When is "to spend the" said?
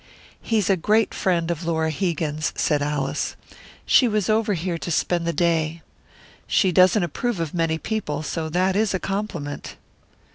4.79-5.31